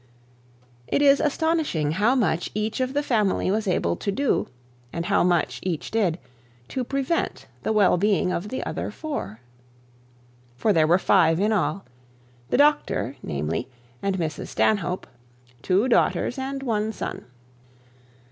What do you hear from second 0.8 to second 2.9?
It is astonishing how much each